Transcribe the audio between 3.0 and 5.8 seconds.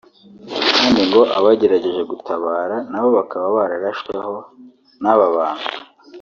bakaba bararashweho n’aba bantu